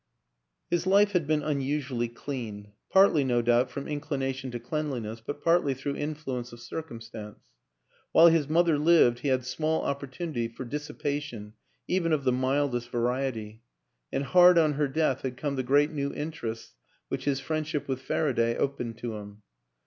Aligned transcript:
His 0.71 0.87
life 0.87 1.11
had 1.11 1.27
been 1.27 1.43
unusually 1.43 2.07
clean; 2.09 2.71
partly, 2.89 3.23
no 3.23 3.43
doubt, 3.43 3.69
from 3.69 3.87
inclination 3.87 4.49
to 4.49 4.59
cleanliness, 4.59 5.21
but 5.23 5.43
partly 5.43 5.75
through 5.75 5.95
influence 5.95 6.51
of 6.51 6.59
circumstance. 6.59 7.37
While 8.11 8.25
his 8.29 8.49
mother 8.49 8.79
lived 8.79 9.19
he 9.19 9.27
had 9.27 9.45
small 9.45 9.83
opportunity 9.83 10.47
for 10.47 10.65
dissi 10.65 10.99
pation 10.99 11.53
even 11.87 12.13
of 12.13 12.23
the 12.23 12.31
mildest 12.31 12.89
variety; 12.89 13.61
and 14.11 14.23
hard 14.23 14.57
on 14.57 14.73
her 14.73 14.87
death 14.87 15.21
had 15.21 15.37
come 15.37 15.55
the 15.55 15.61
great 15.61 15.91
new 15.91 16.11
interests 16.11 16.73
which 17.09 17.25
his 17.25 17.39
friendship 17.39 17.87
with 17.87 18.01
Faraday 18.01 18.57
opened 18.57 18.97
to 18.97 19.17
him. 19.17 19.43